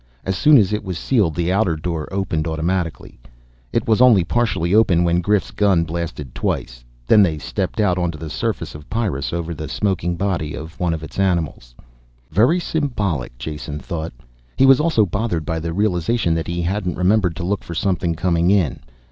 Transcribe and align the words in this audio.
As 0.25 0.35
soon 0.35 0.57
as 0.57 0.73
it 0.73 0.83
was 0.83 0.97
sealed 0.97 1.35
the 1.35 1.53
outer 1.53 1.75
door 1.75 2.07
opened 2.11 2.47
automatically. 2.47 3.19
It 3.71 3.87
was 3.87 4.01
only 4.01 4.23
partly 4.23 4.73
open 4.73 5.03
when 5.03 5.21
Grif's 5.21 5.51
gun 5.51 5.83
blasted 5.83 6.33
twice. 6.33 6.83
Then 7.05 7.21
they 7.21 7.37
stepped 7.37 7.79
out 7.79 7.99
onto 7.99 8.17
the 8.17 8.31
surface 8.31 8.73
of 8.73 8.89
Pyrrus, 8.89 9.31
over 9.31 9.53
the 9.53 9.69
smoking 9.69 10.15
body 10.15 10.55
of 10.55 10.79
one 10.79 10.95
of 10.95 11.03
its 11.03 11.19
animals. 11.19 11.75
Very 12.31 12.59
symbolic, 12.59 13.37
Jason 13.37 13.77
thought. 13.77 14.13
He 14.55 14.65
was 14.65 14.79
also 14.79 15.05
bothered 15.05 15.45
by 15.45 15.59
the 15.59 15.71
realization 15.71 16.33
that 16.33 16.47
he 16.47 16.63
hadn't 16.63 16.97
remembered 16.97 17.35
to 17.35 17.43
look 17.43 17.63
for 17.63 17.75
something 17.75 18.15
coming 18.15 18.49
in. 18.49 18.79